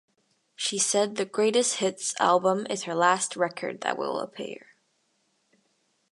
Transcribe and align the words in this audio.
She 0.55 0.79
said 0.79 1.13
the 1.15 1.25
greatest 1.25 1.75
hits 1.75 2.19
album 2.19 2.65
is 2.71 2.85
her 2.85 2.95
last 2.95 3.35
record 3.35 3.81
that 3.81 3.99
will 3.99 4.19
appear. 4.19 4.69